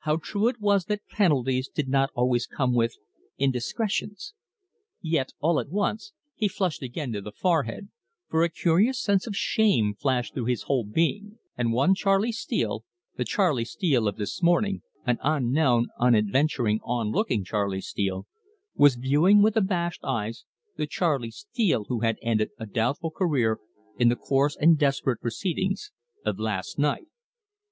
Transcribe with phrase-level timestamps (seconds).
[0.00, 2.96] How true it was that penalties did not always come with
[3.38, 4.34] indiscretions.
[5.00, 7.88] Yet, all at once, he flushed again to the forehead,
[8.28, 12.82] for a curious sense of shame flashed through his whole being, and one Charley Steele
[13.16, 18.26] the Charley Steele of this morning, an unknown, unadventuring, onlooking Charley Steele
[18.74, 20.44] was viewing with abashed eyes
[20.76, 23.60] the Charley Steele who had ended a doubtful career
[24.00, 25.92] in the coarse and desperate proceedings
[26.26, 27.06] of last night.